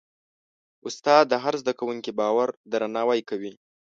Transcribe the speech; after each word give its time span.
استاد 0.87 1.23
د 1.29 1.33
هر 1.43 1.53
زده 1.61 1.73
کوونکي 1.79 2.11
باور 2.19 2.47
درناوی 2.71 3.21
کوي. 3.29 3.53